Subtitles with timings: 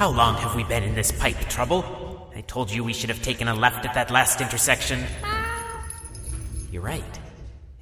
[0.00, 2.32] How long have we been in this pipe, Trouble?
[2.34, 5.04] I told you we should have taken a left at that last intersection.
[6.72, 7.18] You're right.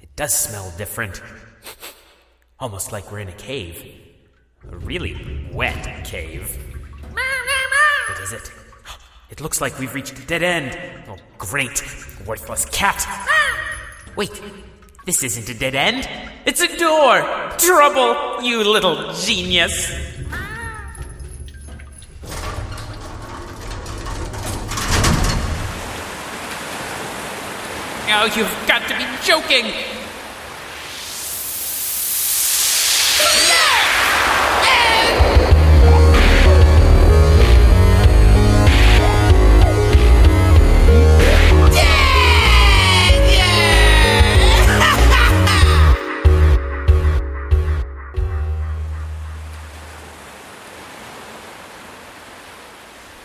[0.01, 1.21] It does smell different.
[2.59, 4.01] Almost like we're in a cave.
[4.69, 6.57] A really wet cave.
[7.13, 8.51] What is it?
[9.29, 10.77] It looks like we've reached a dead end.
[11.07, 11.81] Oh, great.
[12.27, 13.07] Worthless cat.
[14.17, 14.41] Wait,
[15.05, 16.05] this isn't a dead end.
[16.45, 17.21] It's a door.
[17.57, 20.18] Trouble, you little genius.
[28.11, 29.71] Oh, you've got to be joking.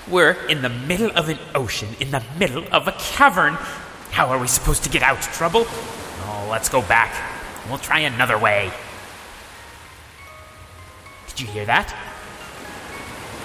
[0.06, 3.56] We're in the middle of an ocean, in the middle of a cavern.
[4.14, 5.66] How are we supposed to get out, Trouble?
[5.66, 7.12] Oh, let's go back.
[7.68, 8.70] We'll try another way.
[11.26, 11.92] Did you hear that?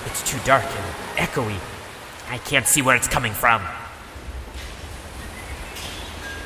[0.06, 1.58] It's too dark and echoey.
[2.30, 3.64] I can't see where it's coming from.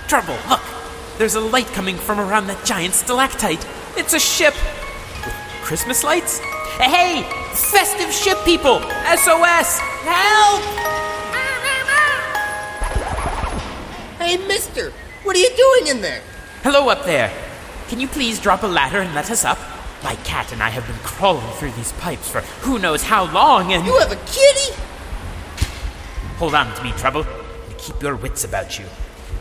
[0.07, 0.61] Trouble, look!
[1.17, 3.67] There's a light coming from around that giant stalactite.
[3.97, 4.53] It's a ship!
[5.25, 6.39] With Christmas lights?
[6.79, 7.23] Hey!
[7.53, 8.79] Festive ship people!
[8.79, 9.79] SOS!
[9.79, 11.02] Help!
[14.23, 14.93] Hey, mister,
[15.23, 16.21] what are you doing in there?
[16.61, 17.29] Hello up there.
[17.89, 19.59] Can you please drop a ladder and let us up?
[20.01, 23.73] My cat and I have been crawling through these pipes for who knows how long
[23.73, 23.85] and.
[23.85, 24.81] You have a kitty?
[26.37, 28.85] Hold on to me, Trouble, and keep your wits about you.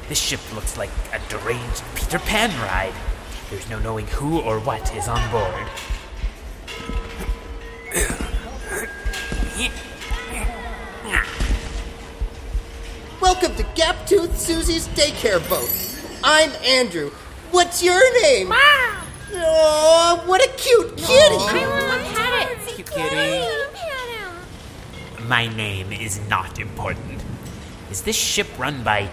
[0.08, 2.92] This ship looks like a deranged Peter Pan ride.
[3.50, 5.68] There's no knowing who or what is on board.
[13.42, 15.68] Welcome to Gaptooth Susie's daycare boat.
[16.22, 17.10] I'm Andrew.
[17.50, 18.52] What's your name?
[18.52, 21.38] Oh, what a cute kitty!
[22.72, 23.44] Cute kitty.
[25.26, 27.24] My name is not important.
[27.90, 29.10] Is this ship run by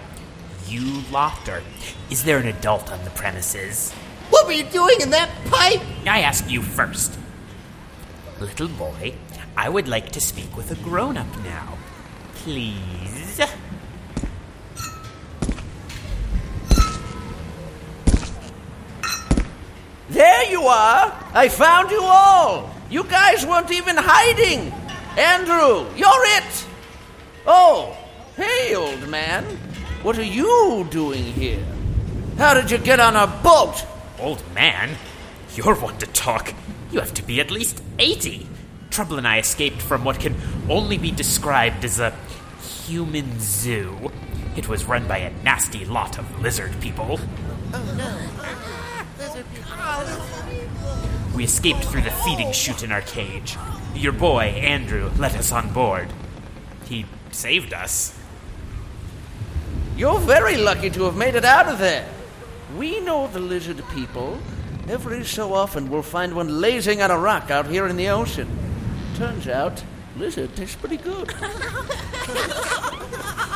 [0.68, 1.64] you lot, or
[2.08, 3.90] is there an adult on the premises?
[4.30, 5.82] What were you doing in that pipe?
[6.06, 7.18] I ask you first.
[8.38, 9.14] Little boy,
[9.56, 11.76] I would like to speak with a grown up now.
[12.34, 13.40] Please.
[20.70, 21.12] There are!
[21.34, 22.70] I found you all!
[22.90, 24.72] You guys weren't even hiding!
[25.18, 26.66] Andrew, you're it!
[27.44, 27.98] Oh,
[28.36, 29.44] hey, old man.
[30.04, 31.66] What are you doing here?
[32.38, 33.84] How did you get on a boat?
[34.20, 34.96] Old man,
[35.56, 36.54] you're one to talk.
[36.92, 38.46] You have to be at least 80.
[38.90, 40.36] Trouble and I escaped from what can
[40.68, 42.14] only be described as a
[42.86, 44.12] human zoo.
[44.56, 47.18] It was run by a nasty lot of lizard people.
[47.74, 48.39] Oh,
[51.40, 53.56] We escaped through the feeding chute in our cage.
[53.94, 56.12] Your boy, Andrew, let us on board.
[56.84, 58.14] He saved us.
[59.96, 62.06] You're very lucky to have made it out of there.
[62.76, 64.38] We know the lizard people.
[64.86, 68.46] Every so often we'll find one lazing on a rock out here in the ocean.
[69.14, 69.82] Turns out,
[70.18, 71.32] lizard tastes pretty good.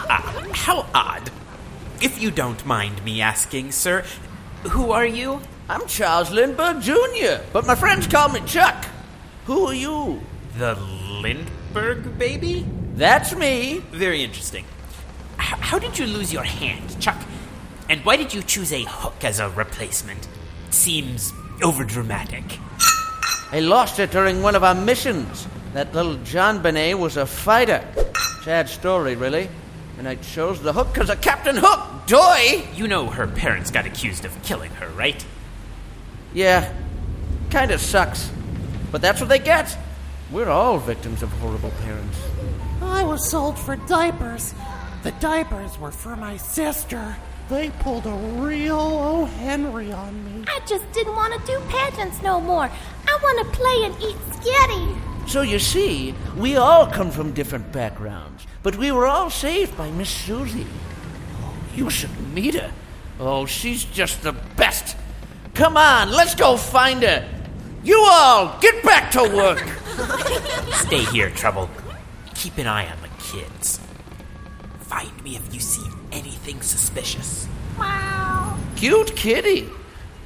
[0.09, 1.31] Ah, how odd.
[2.01, 4.07] If you don't mind me asking, sir,
[4.71, 5.43] who are you?
[5.67, 8.85] I'm Charles Lindbergh Jr., but my friends call me Chuck.
[9.47, 10.21] Who are you?
[10.59, 12.67] The Lindbergh baby?
[12.95, 13.79] That's me.
[13.91, 14.67] Very interesting.
[15.41, 17.17] H- how did you lose your hand, Chuck?
[17.89, 20.29] And why did you choose a hook as a replacement?
[20.69, 22.59] Seems overdramatic.
[23.51, 25.47] I lost it during one of our missions.
[25.73, 27.83] That little JonBenét was a fighter.
[28.43, 29.49] Sad story, really.
[29.97, 32.65] And I chose the hook because of Captain Hook, doy!
[32.75, 35.25] You know her parents got accused of killing her, right?
[36.35, 36.71] Yeah,
[37.51, 38.31] kinda sucks.
[38.91, 39.77] But that's what they get.
[40.31, 42.19] We're all victims of horrible parents.
[42.83, 44.53] I was sold for diapers.
[45.05, 47.17] The diapers were for my sister.
[47.49, 49.25] They pulled a real O.
[49.27, 50.45] Henry on me.
[50.49, 52.71] I just didn't want to do pageants no more.
[53.07, 55.01] I want to play and eat spaghetti.
[55.27, 59.91] So you see, we all come from different backgrounds, but we were all saved by
[59.91, 60.67] Miss Susie.
[61.43, 62.73] Oh, you should meet her.
[63.21, 64.94] Oh, she's just the best.
[65.55, 67.29] Come on, let's go find her.
[67.85, 69.63] You all, get back to work.
[70.73, 71.71] Stay here, Trouble.
[72.35, 73.79] Keep an eye on the kids.
[74.81, 77.47] Find me if you see anything suspicious.
[77.79, 78.59] Wow.
[78.75, 79.69] Cute kitty.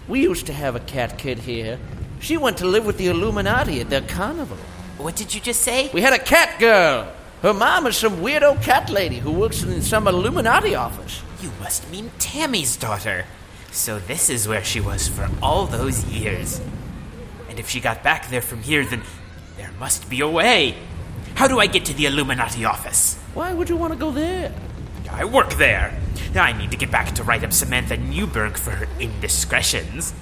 [0.08, 1.78] We used to have a cat kid here.
[2.20, 4.56] She went to live with the Illuminati at their carnival.
[4.96, 5.90] What did you just say?
[5.92, 7.12] We had a cat girl.
[7.42, 11.22] Her mom is some weirdo cat lady who works in some Illuminati office.
[11.40, 13.26] You must mean Tammy's daughter.
[13.70, 16.60] So this is where she was for all those years.
[17.48, 19.02] And if she got back there from here, then
[19.56, 20.74] there must be a way.
[21.34, 23.16] How do I get to the Illuminati office?
[23.34, 24.52] Why would you want to go there?
[25.10, 25.98] I work there.
[26.34, 30.12] I need to get back to write up Samantha Newberg for her indiscretions.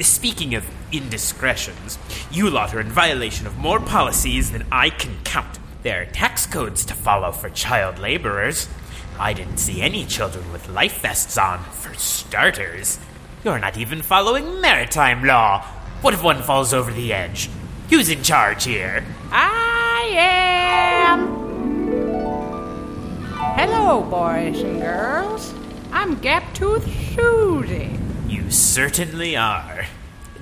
[0.00, 1.98] Speaking of indiscretions,
[2.30, 5.58] you lot are in violation of more policies than I can count.
[5.82, 8.68] There are tax codes to follow for child laborers.
[9.18, 12.98] I didn't see any children with life vests on, for starters.
[13.44, 15.62] You're not even following maritime law.
[16.00, 17.48] What if one falls over the edge?
[17.90, 19.04] Who's in charge here?
[19.30, 21.44] I am.
[23.56, 25.54] Hello, boys and girls.
[25.92, 26.84] I'm Gaptooth
[27.14, 27.98] Susie.
[28.26, 29.86] You certainly are.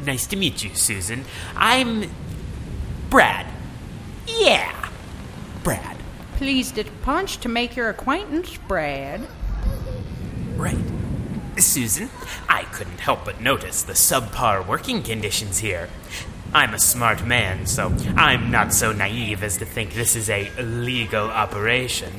[0.05, 1.25] Nice to meet you, Susan.
[1.55, 2.11] I'm.
[3.11, 3.47] Brad.
[4.27, 4.82] Yeah.
[6.43, 9.29] Pleased at Punch to make your acquaintance, Brad.
[10.57, 10.77] Right.
[11.57, 12.11] Susan,
[12.49, 15.89] I couldn't help but notice the subpar working conditions here.
[16.53, 20.51] I'm a smart man, so I'm not so naive as to think this is a
[20.61, 22.13] legal operation.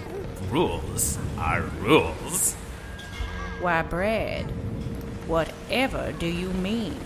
[0.49, 2.53] Rules are rules.
[3.59, 4.45] Why, Brad,
[5.27, 6.97] whatever do you mean?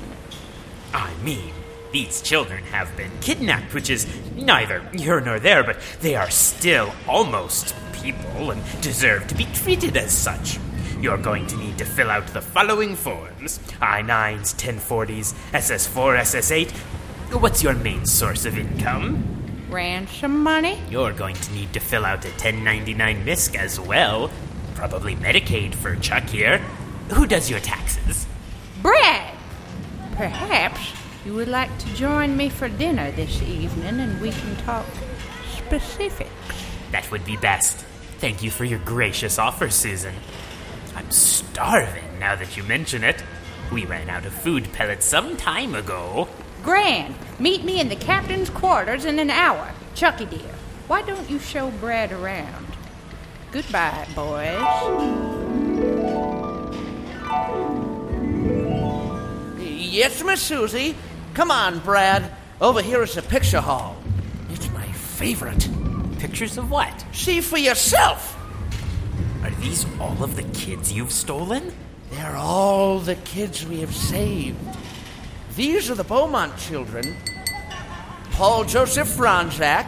[0.93, 1.51] I mean,
[1.91, 6.91] these children have been kidnapped, which is neither here nor there, but they are still
[7.07, 10.59] almost people and deserve to be treated as such.
[10.99, 16.71] You're going to need to fill out the following forms I 9s, 1040s, SS4, SS8.
[17.39, 19.23] What's your main source of income?
[19.69, 20.79] Ransom money?
[20.89, 24.31] You're going to need to fill out a 1099 MISC as well.
[24.75, 26.59] Probably Medicaid for Chuck here.
[27.09, 28.25] Who does your taxes?
[28.81, 29.33] Brad!
[30.15, 30.93] Perhaps
[31.27, 34.85] you would like to join me for dinner this evening and we can talk
[35.57, 36.31] specifics.
[36.91, 37.79] That would be best.
[38.19, 40.13] Thank you for your gracious offer, Susan.
[40.95, 43.21] I'm starving now that you mention it.
[43.73, 46.29] We ran out of food pellets some time ago.
[46.63, 49.73] Grand, meet me in the captain's quarters in an hour.
[49.95, 50.55] Chucky dear,
[50.87, 52.67] why don't you show Brad around?
[53.51, 54.55] Goodbye, boys.
[59.59, 60.95] Yes, Miss Susie.
[61.37, 62.31] Come on, Brad.
[62.59, 63.95] Over here is the picture hall.
[64.49, 65.69] It's my favorite.
[66.17, 67.05] Pictures of what?
[67.11, 68.35] See for yourself.
[69.43, 71.71] Are these all of the kids you've stolen?
[72.09, 74.57] They're all the kids we have saved.
[75.55, 77.15] These are the Beaumont children.
[78.31, 79.85] Paul Joseph Fronczak.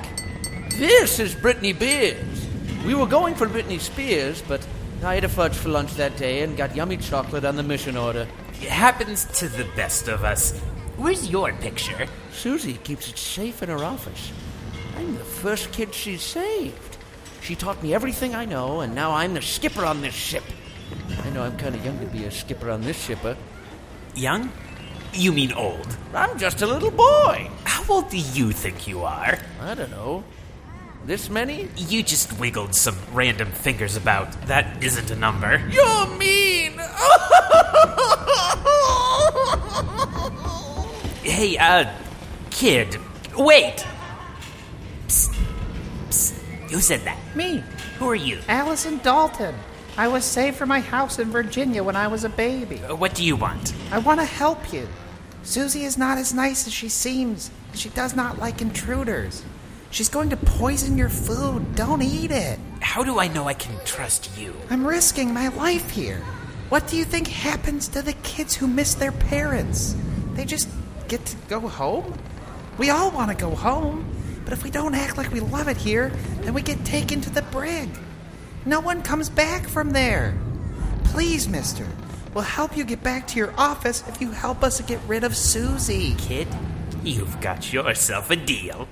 [0.77, 2.45] This is Brittany Beers.
[2.85, 4.67] We were going for Britney Spears, but
[5.03, 7.97] I ate a fudge for lunch that day and got yummy chocolate on the mission
[7.97, 8.27] order.
[8.61, 10.53] It happens to the best of us.
[10.99, 12.07] Where's your picture?
[12.33, 14.33] Susie keeps it safe in her office.
[14.97, 16.97] I'm the first kid she's saved.
[17.41, 20.43] She taught me everything I know, and now I'm the skipper on this ship.
[21.23, 23.37] I know I'm kind of young to be a skipper on this shipper.
[24.13, 24.51] Young?
[25.13, 25.95] You mean old?
[26.13, 27.49] I'm just a little boy.
[27.63, 29.39] How old do you think you are?
[29.61, 30.25] I don't know.
[31.05, 31.69] This many?
[31.77, 34.33] You just wiggled some random fingers about.
[34.47, 35.65] That isn't a number.
[35.71, 36.73] You're mean!
[41.29, 41.85] Hey, uh,
[42.49, 42.97] kid,
[43.37, 43.85] wait!
[45.07, 45.35] Psst,
[46.09, 46.33] psst.
[46.71, 47.17] Who said that?
[47.35, 47.63] Me,
[47.99, 48.39] Who are you?
[48.47, 49.53] Allison Dalton.
[49.95, 52.81] I was saved from my house in Virginia when I was a baby.
[52.83, 53.73] Uh, What do you want?
[53.91, 54.87] I want to help you.
[55.43, 57.51] Susie is not as nice as she seems.
[57.73, 59.43] She does not like intruders.
[59.91, 61.75] She's going to poison your food.
[61.75, 62.59] Don't eat it.
[62.81, 64.55] How do I know I can trust you?
[64.71, 66.21] I'm risking my life here.
[66.69, 69.95] What do you think happens to the kids who miss their parents?
[70.33, 70.69] They just
[71.09, 72.13] get to go home?
[72.77, 74.05] We all want to go home,
[74.45, 76.11] but if we don't act like we love it here,
[76.41, 77.89] then we get taken to the brig.
[78.65, 80.37] No one comes back from there.
[81.05, 81.87] Please, mister,
[82.33, 85.35] we'll help you get back to your office if you help us get rid of
[85.35, 86.15] Susie.
[86.19, 86.47] Kid,
[87.03, 88.87] you've got yourself a deal.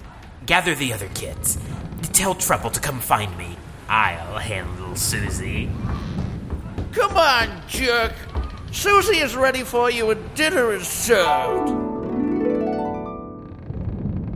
[0.46, 1.58] Gather the other kids.
[2.14, 3.58] Tell Trouble to come find me.
[3.88, 5.70] I'll handle Susie.
[6.94, 8.14] Come on, jerk.
[8.72, 11.77] Susie is ready for you and dinner is served.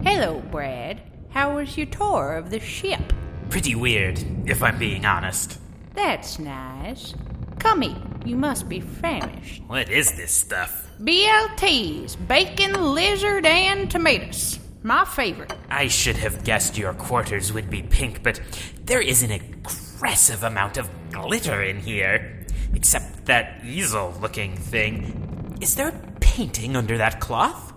[0.03, 0.99] Hello, Brad.
[1.29, 3.13] How was your tour of the ship?
[3.49, 5.59] Pretty weird, if I'm being honest.
[5.93, 7.13] That's nice.
[7.59, 7.97] Come eat.
[8.25, 9.61] You must be famished.
[9.67, 10.89] What is this stuff?
[11.01, 14.59] BLTs, bacon, lizard, and tomatoes.
[14.81, 15.53] My favorite.
[15.69, 18.41] I should have guessed your quarters would be pink, but
[18.83, 22.43] there is an aggressive amount of glitter in here.
[22.73, 25.57] Except that easel looking thing.
[25.61, 27.70] Is there a painting under that cloth?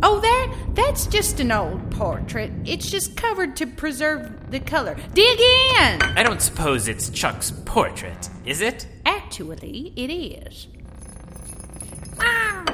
[0.00, 2.52] Oh, that that's just an old portrait.
[2.64, 4.96] It's just covered to preserve the color.
[5.12, 6.02] Dig in.
[6.02, 8.86] I don't suppose it's Chuck's portrait, is it?
[9.04, 10.68] Actually, it is.
[12.20, 12.64] Ah!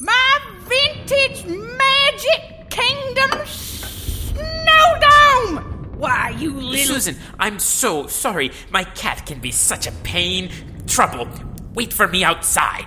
[0.00, 5.58] My vintage magic kingdom snow dome.
[5.98, 8.52] Why, you little Susan, I'm so sorry.
[8.70, 10.50] My cat can be such a pain.
[10.86, 11.26] Trouble.
[11.74, 12.86] Wait for me outside.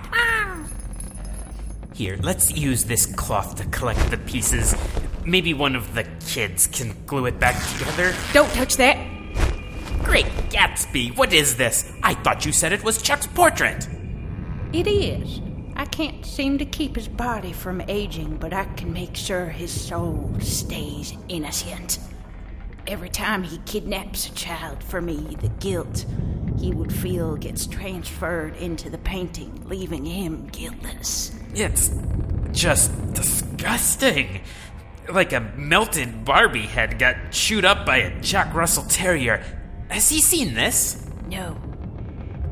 [2.00, 4.74] Here, let's use this cloth to collect the pieces.
[5.26, 8.14] Maybe one of the kids can glue it back together.
[8.32, 8.96] Don't touch that.
[10.02, 11.92] Great Gatsby, what is this?
[12.02, 13.86] I thought you said it was Chuck's portrait.
[14.72, 15.42] It is.
[15.76, 19.70] I can't seem to keep his body from aging, but I can make sure his
[19.70, 21.98] soul stays innocent.
[22.86, 26.06] Every time he kidnaps a child for me, the guilt
[26.58, 31.32] he would feel gets transferred into the painting, leaving him guiltless.
[31.54, 31.90] It's
[32.52, 34.40] just disgusting.
[35.08, 39.42] Like a melted Barbie head got chewed up by a Jack Russell Terrier.
[39.88, 41.04] Has he seen this?
[41.28, 41.56] No,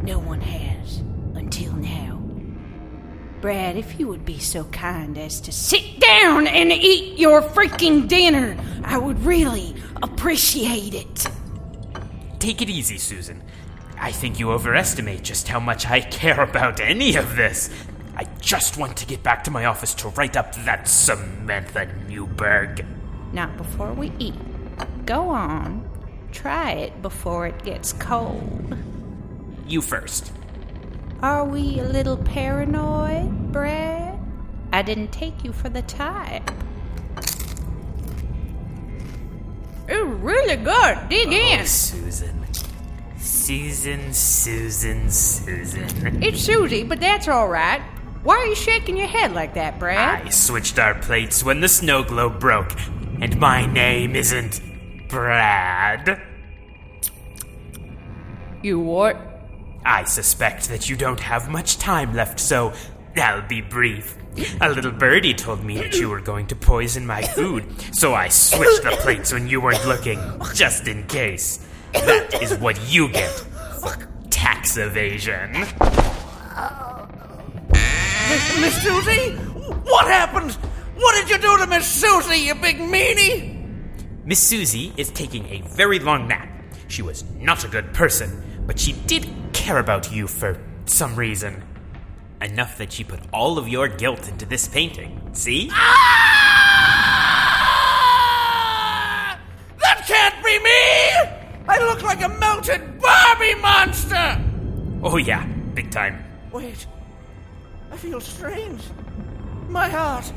[0.03, 0.99] no one has
[1.37, 2.17] until now.
[3.41, 8.09] Brad, if you would be so kind as to sit down and eat your freaking
[8.09, 11.29] dinner, I would really appreciate it.
[12.41, 13.45] Take it easy, Susan.
[13.97, 17.71] I think you overestimate just how much I care about any of this.
[18.19, 22.85] I just want to get back to my office to write up that Samantha Newberg.
[23.33, 24.35] Not before we eat.
[25.07, 25.89] Go on.
[26.33, 28.77] Try it before it gets cold.
[29.69, 30.33] You first.
[31.23, 34.19] Are we a little paranoid, Brad?
[34.73, 36.51] I didn't take you for the type.
[39.87, 41.09] It's really good.
[41.09, 41.61] Dig oh, in.
[41.61, 42.47] Oh, Susan.
[43.17, 46.23] Susan, Susan, Susan.
[46.23, 47.81] It's Susie, but that's all right.
[48.23, 50.27] Why are you shaking your head like that, Brad?
[50.27, 52.73] I switched our plates when the snow globe broke,
[53.21, 54.61] and my name isn't
[55.09, 56.21] Brad.
[58.63, 59.17] You what?
[59.85, 62.73] I suspect that you don't have much time left, so
[63.17, 64.17] I'll be brief.
[64.61, 68.29] A little birdie told me that you were going to poison my food, so I
[68.29, 70.21] switched the plates when you weren't looking,
[70.55, 71.65] just in case.
[71.93, 73.31] That is what you get
[73.81, 73.97] for
[74.29, 75.55] tax evasion.
[78.29, 79.33] Miss Susie?
[79.85, 80.53] What happened?
[80.97, 83.57] What did you do to Miss Susie, you big meanie?
[84.27, 86.47] Miss Susie is taking a very long nap.
[86.89, 91.65] She was not a good person, but she did care about you for some reason.
[92.43, 95.31] Enough that she put all of your guilt into this painting.
[95.33, 95.71] See?
[95.73, 96.19] Ah!
[99.81, 101.13] That can't be me!
[101.67, 104.45] I look like a melted Barbie monster!
[105.03, 106.23] Oh, yeah, big time.
[106.53, 106.87] Wait.
[107.99, 108.81] I feel strange.
[109.69, 110.33] My heart.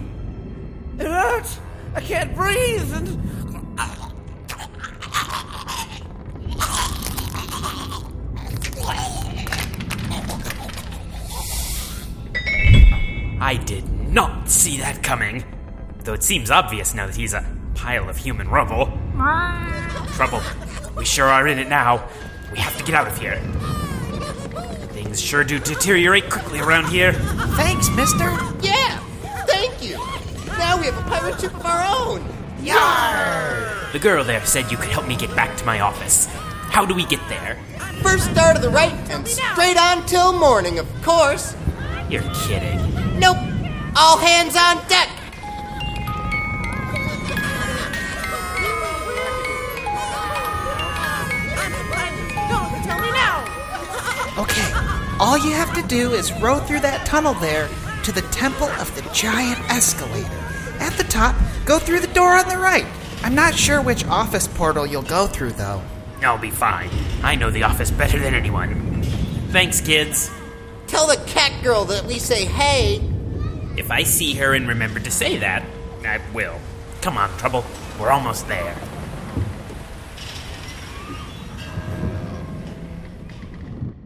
[0.98, 1.60] It hurts.
[1.94, 3.20] I can't breathe and.
[13.40, 15.46] I did not see that coming.
[16.04, 18.92] Though it seems obvious now that he's a pile of human rubble.
[20.16, 20.42] Trouble.
[20.98, 22.10] We sure are in it now.
[22.52, 23.40] We have to get out of here.
[25.12, 27.12] Things sure do deteriorate quickly around here.
[27.12, 28.30] Thanks, mister.
[28.62, 28.98] Yeah,
[29.46, 29.98] thank you.
[30.58, 32.26] Now we have a pirate ship of our own.
[32.62, 33.90] Yeah.
[33.92, 36.28] The girl there said you could help me get back to my office.
[36.72, 37.60] How do we get there?
[38.02, 41.58] First star to the right and straight on till morning, of course.
[42.10, 42.80] You're kidding.
[43.20, 43.36] Nope.
[43.98, 45.10] All hands on deck.
[55.32, 57.70] All you have to do is row through that tunnel there
[58.04, 60.28] to the Temple of the Giant Escalator.
[60.82, 62.86] At the top, go through the door on the right.
[63.24, 65.82] I'm not sure which office portal you'll go through, though.
[66.22, 66.90] I'll be fine.
[67.24, 69.04] I know the office better than anyone.
[69.52, 70.30] Thanks, kids.
[70.88, 73.00] Tell the cat girl that we say hey.
[73.78, 75.64] If I see her and remember to say that,
[76.04, 76.60] I will.
[77.00, 77.64] Come on, Trouble.
[77.98, 78.76] We're almost there.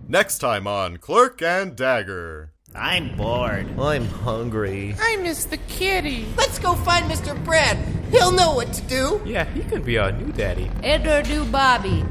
[0.08, 2.52] Next time on Clerk and Dagger.
[2.76, 3.80] I'm bored.
[3.80, 4.96] I'm hungry.
[5.00, 6.28] I miss the kitty.
[6.38, 7.44] Let's go find Mr.
[7.44, 7.76] Brad.
[8.12, 9.20] He'll know what to do.
[9.26, 10.70] Yeah, he could be our new daddy.
[10.84, 12.06] And our new Bobby.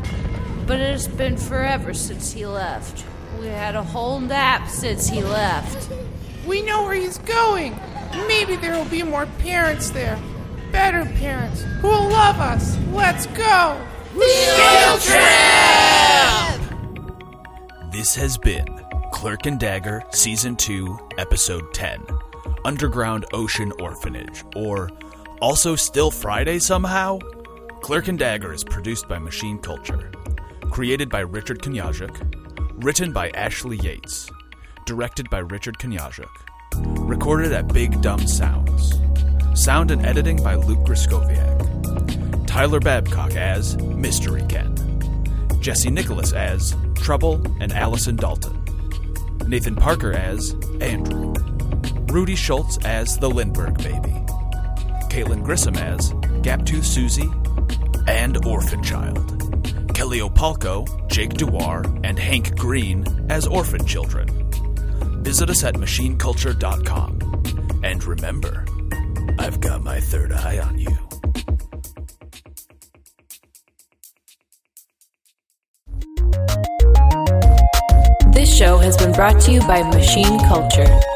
[0.66, 3.04] But it's been forever since he left.
[3.38, 5.88] We had a whole nap since he left.
[6.48, 7.78] We know where he's going.
[8.26, 10.18] Maybe there will be more parents there.
[10.72, 12.76] Better parents who will love us.
[12.92, 13.80] Let's go.
[17.94, 18.66] This has been
[19.12, 22.04] Clerk and Dagger Season 2, Episode 10
[22.64, 24.90] Underground Ocean Orphanage, or
[25.40, 27.20] also Still Friday somehow?
[27.82, 30.10] Clerk and Dagger is produced by Machine Culture.
[30.72, 32.82] Created by Richard Kanyazuk.
[32.82, 34.28] Written by Ashley Yates.
[34.86, 36.26] Directed by Richard Kanyazuk.
[37.08, 38.92] Recorded at Big Dumb Sounds.
[39.54, 42.44] Sound and editing by Luke Griskoviak.
[42.48, 44.73] Tyler Babcock as Mystery Ken.
[45.64, 48.62] Jesse Nicholas as Trouble and Allison Dalton.
[49.48, 51.32] Nathan Parker as Andrew.
[52.12, 54.12] Rudy Schultz as the Lindbergh Baby.
[55.08, 57.30] Caitlin Grissom as Gaptooth Susie
[58.06, 59.94] and Orphan Child.
[59.94, 64.28] Kelly Opalco, Jake Dewar, and Hank Green as orphan children.
[65.24, 67.80] Visit us at machineculture.com.
[67.82, 68.66] And remember,
[69.38, 71.03] I've got my third eye on you.
[79.14, 81.13] Brought to you by Machine Culture.